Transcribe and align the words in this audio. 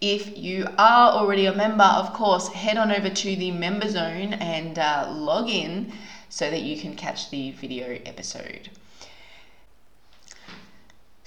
If 0.00 0.38
you 0.38 0.68
are 0.78 1.10
already 1.10 1.46
a 1.46 1.54
member, 1.54 1.82
of 1.82 2.12
course, 2.12 2.46
head 2.48 2.76
on 2.76 2.92
over 2.92 3.10
to 3.10 3.36
the 3.36 3.50
member 3.50 3.88
zone 3.88 4.34
and 4.34 4.78
uh, 4.78 5.08
log 5.10 5.50
in 5.50 5.92
so 6.28 6.48
that 6.48 6.62
you 6.62 6.80
can 6.80 6.94
catch 6.94 7.30
the 7.30 7.50
video 7.50 7.98
episode. 8.06 8.70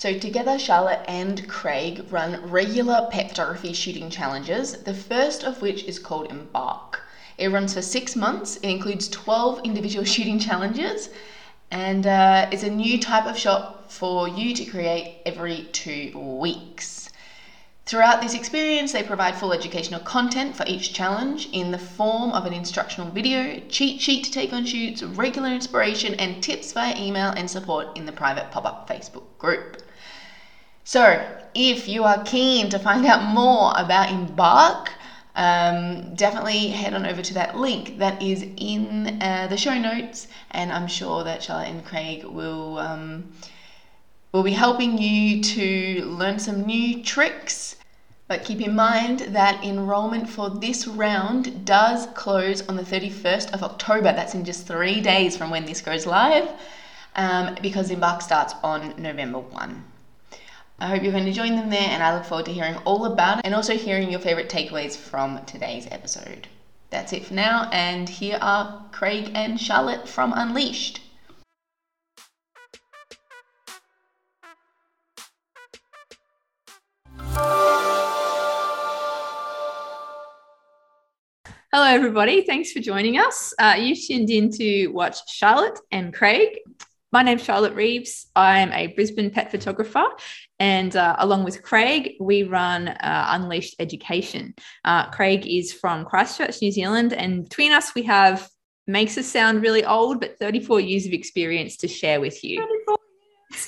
So, 0.00 0.18
together, 0.18 0.58
Charlotte 0.58 1.04
and 1.06 1.46
Craig 1.46 2.06
run 2.10 2.50
regular 2.50 3.06
pet 3.10 3.28
photography 3.28 3.74
shooting 3.74 4.08
challenges, 4.08 4.72
the 4.72 4.94
first 4.94 5.44
of 5.44 5.60
which 5.60 5.84
is 5.84 5.98
called 5.98 6.30
Embark. 6.30 7.02
It 7.36 7.48
runs 7.48 7.74
for 7.74 7.82
six 7.82 8.16
months. 8.16 8.56
It 8.56 8.70
includes 8.70 9.10
12 9.10 9.60
individual 9.62 10.04
shooting 10.14 10.38
challenges 10.38 11.10
and 11.70 12.06
uh, 12.06 12.48
it's 12.50 12.62
a 12.62 12.70
new 12.70 12.98
type 12.98 13.26
of 13.26 13.36
shot 13.36 13.92
for 13.92 14.26
you 14.26 14.54
to 14.54 14.64
create 14.64 15.18
every 15.26 15.68
two 15.72 16.18
weeks. 16.18 17.10
Throughout 17.84 18.22
this 18.22 18.32
experience, 18.32 18.92
they 18.92 19.02
provide 19.02 19.36
full 19.36 19.52
educational 19.52 20.00
content 20.00 20.56
for 20.56 20.64
each 20.66 20.94
challenge 20.94 21.50
in 21.52 21.72
the 21.72 21.78
form 21.78 22.32
of 22.32 22.46
an 22.46 22.54
instructional 22.54 23.10
video, 23.10 23.60
cheat 23.68 24.00
sheet 24.00 24.24
to 24.24 24.30
take 24.30 24.54
on 24.54 24.64
shoots, 24.64 25.02
regular 25.02 25.50
inspiration, 25.50 26.14
and 26.14 26.42
tips 26.42 26.72
via 26.72 26.96
email 26.96 27.34
and 27.36 27.50
support 27.50 27.98
in 27.98 28.06
the 28.06 28.12
private 28.12 28.50
pop 28.50 28.64
up 28.64 28.88
Facebook 28.88 29.24
group. 29.38 29.82
So, 30.92 31.24
if 31.54 31.86
you 31.86 32.02
are 32.02 32.20
keen 32.24 32.68
to 32.70 32.78
find 32.80 33.06
out 33.06 33.22
more 33.22 33.72
about 33.76 34.10
Embark, 34.10 34.90
um, 35.36 36.16
definitely 36.16 36.66
head 36.70 36.94
on 36.94 37.06
over 37.06 37.22
to 37.22 37.34
that 37.34 37.56
link 37.56 37.98
that 37.98 38.20
is 38.20 38.44
in 38.56 39.22
uh, 39.22 39.46
the 39.48 39.56
show 39.56 39.78
notes, 39.78 40.26
and 40.50 40.72
I'm 40.72 40.88
sure 40.88 41.22
that 41.22 41.44
Charlotte 41.44 41.68
and 41.68 41.84
Craig 41.84 42.24
will 42.24 42.80
um, 42.80 43.30
will 44.32 44.42
be 44.42 44.50
helping 44.50 44.98
you 44.98 45.40
to 45.44 46.06
learn 46.06 46.40
some 46.40 46.62
new 46.66 47.04
tricks. 47.04 47.76
But 48.26 48.44
keep 48.44 48.60
in 48.60 48.74
mind 48.74 49.20
that 49.38 49.62
enrollment 49.62 50.28
for 50.28 50.50
this 50.50 50.88
round 50.88 51.64
does 51.64 52.08
close 52.16 52.66
on 52.66 52.74
the 52.74 52.82
31st 52.82 53.52
of 53.52 53.62
October. 53.62 54.12
That's 54.12 54.34
in 54.34 54.44
just 54.44 54.66
three 54.66 55.00
days 55.00 55.36
from 55.36 55.50
when 55.50 55.66
this 55.66 55.82
goes 55.82 56.04
live, 56.04 56.48
um, 57.14 57.54
because 57.62 57.92
Embark 57.92 58.22
starts 58.22 58.54
on 58.64 59.00
November 59.00 59.38
1. 59.38 59.84
I 60.82 60.86
hope 60.86 61.02
you're 61.02 61.12
going 61.12 61.26
to 61.26 61.32
join 61.32 61.56
them 61.56 61.68
there, 61.68 61.90
and 61.90 62.02
I 62.02 62.14
look 62.14 62.24
forward 62.24 62.46
to 62.46 62.54
hearing 62.54 62.76
all 62.86 63.04
about 63.04 63.40
it 63.40 63.44
and 63.44 63.54
also 63.54 63.76
hearing 63.76 64.10
your 64.10 64.18
favorite 64.18 64.48
takeaways 64.48 64.96
from 64.96 65.44
today's 65.44 65.86
episode. 65.90 66.48
That's 66.88 67.12
it 67.12 67.26
for 67.26 67.34
now, 67.34 67.68
and 67.70 68.08
here 68.08 68.38
are 68.40 68.86
Craig 68.90 69.30
and 69.34 69.60
Charlotte 69.60 70.08
from 70.08 70.32
Unleashed. 70.34 71.02
Hello, 81.70 81.84
everybody. 81.84 82.40
Thanks 82.46 82.72
for 82.72 82.80
joining 82.80 83.18
us. 83.18 83.52
Uh, 83.58 83.76
you 83.78 83.94
tuned 83.94 84.30
in 84.30 84.50
to 84.52 84.86
watch 84.88 85.30
Charlotte 85.30 85.78
and 85.92 86.14
Craig 86.14 86.56
my 87.12 87.22
name's 87.22 87.42
Charlotte 87.42 87.74
Reeves. 87.74 88.26
I'm 88.36 88.72
a 88.72 88.88
Brisbane 88.88 89.30
pet 89.30 89.50
photographer, 89.50 90.04
and 90.58 90.94
uh, 90.94 91.16
along 91.18 91.44
with 91.44 91.62
Craig, 91.62 92.12
we 92.20 92.44
run 92.44 92.88
uh, 92.88 93.26
Unleashed 93.30 93.74
Education. 93.78 94.54
Uh, 94.84 95.10
Craig 95.10 95.46
is 95.46 95.72
from 95.72 96.04
Christchurch, 96.04 96.62
New 96.62 96.70
Zealand, 96.70 97.12
and 97.12 97.44
between 97.44 97.72
us, 97.72 97.94
we 97.94 98.02
have 98.04 98.48
makes 98.86 99.16
us 99.18 99.26
sound 99.26 99.62
really 99.62 99.84
old, 99.84 100.20
but 100.20 100.38
34 100.38 100.80
years 100.80 101.06
of 101.06 101.12
experience 101.12 101.76
to 101.78 101.88
share 101.88 102.20
with 102.20 102.42
you. 102.42 102.66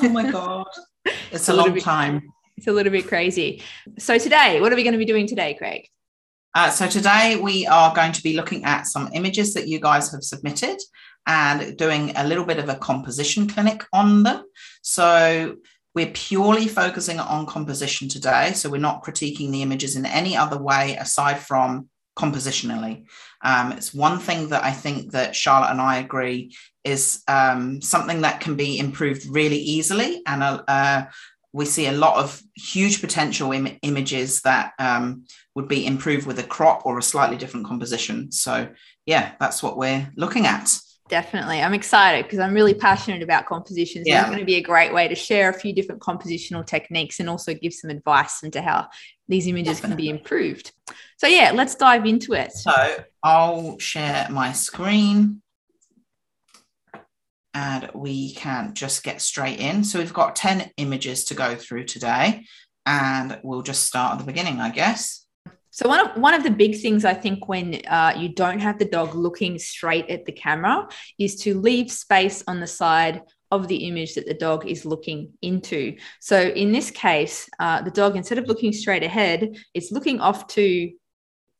Oh 0.00 0.08
my 0.08 0.30
god, 0.30 0.66
it's 1.32 1.48
a, 1.48 1.52
a 1.52 1.54
long 1.54 1.74
bit, 1.74 1.82
time. 1.82 2.22
It's 2.56 2.68
a 2.68 2.72
little 2.72 2.92
bit 2.92 3.08
crazy. 3.08 3.62
So 3.98 4.18
today, 4.18 4.60
what 4.60 4.72
are 4.72 4.76
we 4.76 4.84
going 4.84 4.92
to 4.92 4.98
be 4.98 5.04
doing 5.04 5.26
today, 5.26 5.54
Craig? 5.54 5.88
Uh, 6.54 6.68
so 6.68 6.86
today 6.86 7.36
we 7.36 7.66
are 7.66 7.94
going 7.94 8.12
to 8.12 8.22
be 8.22 8.36
looking 8.36 8.64
at 8.64 8.86
some 8.86 9.08
images 9.14 9.54
that 9.54 9.68
you 9.68 9.80
guys 9.80 10.12
have 10.12 10.22
submitted 10.22 10.78
and 11.26 11.76
doing 11.76 12.12
a 12.16 12.26
little 12.26 12.44
bit 12.44 12.58
of 12.58 12.68
a 12.68 12.74
composition 12.74 13.48
clinic 13.48 13.84
on 13.92 14.22
them. 14.22 14.44
So 14.82 15.56
we're 15.94 16.10
purely 16.12 16.68
focusing 16.68 17.20
on 17.20 17.46
composition 17.46 18.08
today. 18.08 18.52
So 18.54 18.70
we're 18.70 18.78
not 18.78 19.04
critiquing 19.04 19.50
the 19.50 19.62
images 19.62 19.96
in 19.96 20.06
any 20.06 20.36
other 20.36 20.58
way 20.58 20.96
aside 20.96 21.38
from 21.38 21.88
compositionally. 22.16 23.06
Um, 23.44 23.72
it's 23.72 23.92
one 23.94 24.18
thing 24.18 24.48
that 24.50 24.64
I 24.64 24.70
think 24.70 25.12
that 25.12 25.36
Charlotte 25.36 25.70
and 25.70 25.80
I 25.80 25.98
agree 25.98 26.54
is 26.84 27.22
um, 27.28 27.80
something 27.80 28.22
that 28.22 28.40
can 28.40 28.56
be 28.56 28.78
improved 28.78 29.26
really 29.26 29.58
easily. 29.58 30.22
And 30.26 30.42
uh, 30.42 30.62
uh, 30.66 31.04
we 31.52 31.64
see 31.64 31.86
a 31.86 31.92
lot 31.92 32.16
of 32.16 32.40
huge 32.54 33.00
potential 33.00 33.52
Im- 33.52 33.78
images 33.82 34.40
that 34.42 34.72
um, 34.78 35.24
would 35.54 35.68
be 35.68 35.86
improved 35.86 36.26
with 36.26 36.38
a 36.38 36.44
crop 36.44 36.86
or 36.86 36.98
a 36.98 37.02
slightly 37.02 37.36
different 37.36 37.66
composition. 37.66 38.32
So, 38.32 38.68
yeah, 39.04 39.32
that's 39.38 39.62
what 39.62 39.76
we're 39.76 40.10
looking 40.16 40.46
at. 40.46 40.78
Definitely. 41.12 41.60
I'm 41.60 41.74
excited 41.74 42.24
because 42.24 42.38
I'm 42.38 42.54
really 42.54 42.72
passionate 42.72 43.22
about 43.22 43.44
compositions. 43.44 44.08
Yeah. 44.08 44.20
It's 44.20 44.28
going 44.28 44.38
to 44.38 44.46
be 44.46 44.54
a 44.54 44.62
great 44.62 44.94
way 44.94 45.08
to 45.08 45.14
share 45.14 45.50
a 45.50 45.52
few 45.52 45.74
different 45.74 46.00
compositional 46.00 46.66
techniques 46.66 47.20
and 47.20 47.28
also 47.28 47.52
give 47.52 47.74
some 47.74 47.90
advice 47.90 48.42
into 48.42 48.62
how 48.62 48.88
these 49.28 49.46
images 49.46 49.76
Definitely. 49.76 50.06
can 50.06 50.14
be 50.14 50.18
improved. 50.18 50.72
So, 51.18 51.26
yeah, 51.26 51.52
let's 51.52 51.74
dive 51.74 52.06
into 52.06 52.32
it. 52.32 52.52
So, 52.52 52.72
I'll 53.22 53.78
share 53.78 54.26
my 54.30 54.52
screen 54.52 55.42
and 57.52 57.90
we 57.92 58.32
can 58.32 58.72
just 58.72 59.04
get 59.04 59.20
straight 59.20 59.60
in. 59.60 59.84
So, 59.84 59.98
we've 59.98 60.14
got 60.14 60.34
10 60.34 60.70
images 60.78 61.26
to 61.26 61.34
go 61.34 61.56
through 61.56 61.84
today, 61.84 62.46
and 62.86 63.38
we'll 63.42 63.60
just 63.60 63.82
start 63.82 64.12
at 64.12 64.18
the 64.18 64.24
beginning, 64.24 64.60
I 64.60 64.70
guess. 64.70 65.26
So 65.72 65.88
one 65.88 66.00
of 66.00 66.16
one 66.20 66.34
of 66.34 66.42
the 66.42 66.50
big 66.50 66.76
things 66.76 67.06
I 67.06 67.14
think 67.14 67.48
when 67.48 67.80
uh, 67.88 68.12
you 68.14 68.28
don't 68.28 68.60
have 68.60 68.78
the 68.78 68.84
dog 68.84 69.14
looking 69.14 69.58
straight 69.58 70.10
at 70.10 70.26
the 70.26 70.32
camera 70.32 70.86
is 71.18 71.36
to 71.36 71.58
leave 71.58 71.90
space 71.90 72.44
on 72.46 72.60
the 72.60 72.66
side 72.66 73.22
of 73.50 73.68
the 73.68 73.88
image 73.88 74.14
that 74.14 74.26
the 74.26 74.34
dog 74.34 74.66
is 74.66 74.84
looking 74.84 75.32
into. 75.40 75.96
So 76.20 76.38
in 76.38 76.72
this 76.72 76.90
case, 76.90 77.48
uh, 77.58 77.80
the 77.80 77.90
dog 77.90 78.16
instead 78.16 78.36
of 78.36 78.48
looking 78.48 78.72
straight 78.74 79.02
ahead, 79.02 79.56
is 79.72 79.90
looking 79.90 80.20
off 80.20 80.46
to 80.48 80.92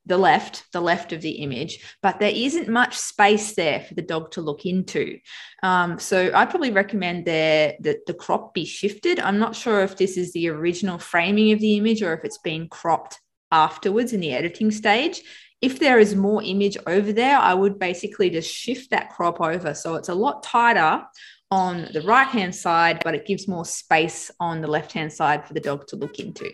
the 0.05 0.19
left, 0.19 0.65
the 0.73 0.81
left 0.81 1.15
of 1.15 1.23
the 1.23 1.37
image, 1.43 1.97
but 2.03 2.19
there 2.19 2.33
isn't 2.35 2.69
much 2.69 2.99
space 2.99 3.55
there 3.55 3.81
for 3.81 3.95
the 3.95 4.03
dog 4.03 4.31
to 4.33 4.43
look 4.43 4.67
into. 4.67 5.19
Um, 5.63 5.99
so 5.99 6.31
I'd 6.35 6.51
probably 6.51 6.73
recommend 6.73 7.25
there 7.25 7.77
that 7.81 8.05
the 8.07 8.15
crop 8.15 8.53
be 8.53 8.67
shifted. 8.67 9.21
I'm 9.21 9.39
not 9.39 9.57
sure 9.57 9.81
if 9.81 9.97
this 9.97 10.19
is 10.19 10.33
the 10.33 10.49
original 10.51 10.99
framing 10.99 11.53
of 11.53 11.61
the 11.61 11.79
image 11.79 12.03
or 12.03 12.13
if 12.13 12.25
it's 12.25 12.39
been 12.39 12.69
cropped 12.69 13.21
afterwards 13.53 14.13
in 14.13 14.21
the 14.21 14.33
editing 14.33 14.71
stage. 14.71 15.23
if 15.61 15.79
there 15.79 16.01
is 16.01 16.17
more 16.17 16.43
image 16.43 16.77
over 16.89 17.13
there, 17.13 17.39
I 17.39 17.55
would 17.55 17.79
basically 17.79 18.29
just 18.31 18.53
shift 18.53 18.91
that 18.91 19.11
crop 19.11 19.41
over. 19.41 19.75
So 19.75 19.95
it's 19.95 20.09
a 20.09 20.15
lot 20.15 20.43
tighter 20.43 21.05
on 21.53 21.87
the 21.93 22.01
right 22.01 22.27
hand 22.27 22.55
side, 22.55 23.01
but 23.05 23.15
it 23.15 23.27
gives 23.27 23.47
more 23.47 23.65
space 23.65 24.31
on 24.41 24.61
the 24.61 24.67
left 24.67 24.91
hand 24.93 25.13
side 25.13 25.47
for 25.47 25.55
the 25.55 25.61
dog 25.61 25.87
to 25.87 25.97
look 25.97 26.19
into. 26.19 26.51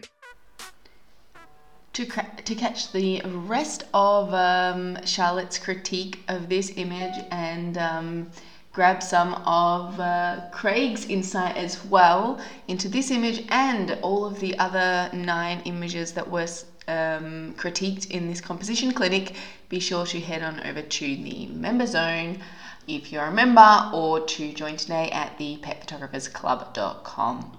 To, 1.95 2.05
to 2.05 2.55
catch 2.55 2.93
the 2.93 3.23
rest 3.25 3.85
of 3.95 4.35
um, 4.35 4.99
Charlotte's 5.05 5.59
critique 5.59 6.19
of 6.29 6.49
this 6.49 6.73
image 6.77 7.15
and 7.31 7.79
um, 7.79 8.31
grab 8.73 9.03
some 9.03 9.35
of 9.47 9.99
uh, 9.99 10.41
Craig's 10.53 11.07
insight 11.07 11.57
as 11.57 11.85
well 11.87 12.41
into 12.69 12.89
this 12.89 13.11
image 13.11 13.45
and 13.49 13.99
all 14.03 14.25
of 14.25 14.39
the 14.41 14.59
other 14.59 15.11
nine 15.13 15.61
images 15.65 16.13
that 16.13 16.31
were 16.31 16.47
um, 16.87 17.55
critiqued 17.57 18.11
in 18.11 18.29
this 18.29 18.41
composition 18.41 18.93
clinic, 18.93 19.35
be 19.69 19.79
sure 19.79 20.07
to 20.07 20.21
head 20.21 20.43
on 20.43 20.61
over 20.67 20.83
to 20.83 21.17
the 21.17 21.47
member 21.49 21.87
zone 21.87 22.39
if 22.87 23.13
you're 23.13 23.25
a 23.25 23.33
member 23.33 23.91
or 23.93 24.21
to 24.21 24.53
join 24.53 24.77
today 24.77 25.11
at 25.11 25.37
the 25.39 25.59
petphotographersclub.com. 25.59 27.53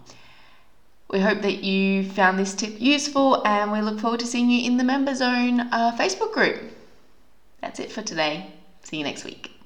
We 1.12 1.20
hope 1.20 1.42
that 1.42 1.64
you 1.64 2.10
found 2.10 2.38
this 2.38 2.54
tip 2.54 2.80
useful 2.80 3.46
and 3.46 3.72
we 3.72 3.82
look 3.82 4.00
forward 4.00 4.20
to 4.22 4.28
seeing 4.28 4.50
you 4.50 4.66
in 4.66 4.78
the 4.78 4.84
member 4.84 5.16
zone 5.16 5.60
uh, 5.60 5.96
Facebook 5.98 6.34
group. 6.34 6.62
That's 7.62 7.80
it 7.80 7.92
for 7.92 8.02
today. 8.02 8.52
See 8.84 8.98
you 8.98 9.04
next 9.04 9.24
week. 9.24 9.59